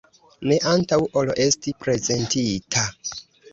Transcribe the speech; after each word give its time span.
Ne 0.51 0.55
antaŭ 0.71 0.99
ol 1.21 1.29
esti 1.45 1.75
prezentita. 1.85 2.89